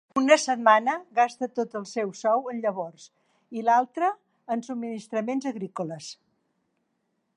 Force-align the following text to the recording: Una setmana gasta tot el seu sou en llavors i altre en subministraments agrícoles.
Una 0.19 0.35
setmana 0.43 0.93
gasta 1.19 1.49
tot 1.59 1.75
el 1.79 1.85
seu 1.89 2.13
sou 2.21 2.49
en 2.53 2.63
llavors 2.63 3.05
i 3.61 3.63
altre 3.75 4.09
en 4.57 4.65
subministraments 4.71 5.49
agrícoles. 5.53 6.09